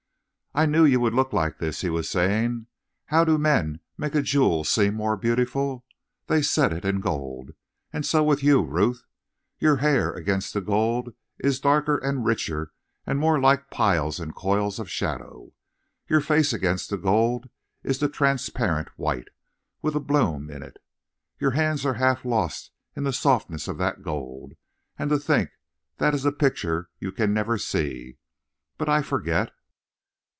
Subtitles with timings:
[0.53, 2.67] "I knew you would look like this," he was saying.
[3.05, 5.85] "How do men make a jewel seem more beautiful?
[6.27, 7.51] They set it in gold!
[7.93, 9.05] And so with you, Ruth.
[9.59, 12.73] Your hair against the gold is darker and richer
[13.07, 15.53] and more like piles and coils of shadow.
[16.09, 17.49] Your face against the gold
[17.81, 19.29] is the transparent white,
[19.81, 20.79] with a bloom in it.
[21.39, 24.55] Your hands are half lost in the softness of that gold.
[24.99, 25.51] And to think
[25.97, 28.17] that is a picture you can never see!
[28.77, 29.53] But I forget."